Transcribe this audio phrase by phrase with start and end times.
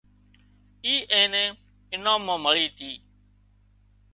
[0.85, 1.49] اي اين نين
[1.93, 2.91] انعام مان مۯِي تي